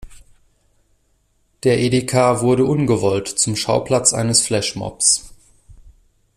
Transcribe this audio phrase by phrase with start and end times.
[1.63, 5.31] Der Edeka wurde ungewollt zum Schauplatz eines Flashmobs.